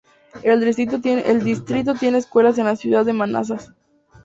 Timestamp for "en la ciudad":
2.57-3.05